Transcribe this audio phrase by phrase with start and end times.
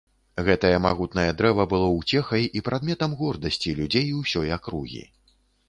[0.45, 5.07] Гэтае магутнае дрэва было ўцехай і прадметам гордасці людзей усёй акругі.